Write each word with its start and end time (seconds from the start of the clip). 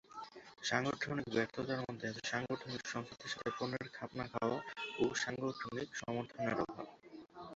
সাংগঠনিক 0.63 1.27
ব্যর্থতার 1.33 1.81
মধ্যে 1.83 2.05
আছে 2.09 2.21
সাংগঠনিক 2.31 2.81
সংস্কৃতির 2.85 3.31
সাথে 3.33 3.49
পণ্যের 3.57 3.87
খাপ 3.93 4.09
না 4.19 4.25
খাওয়া 4.33 4.57
ও 4.97 5.13
সাংগঠনিক 5.15 5.89
সমর্থনের 6.01 6.57
অভাব। 6.63 6.87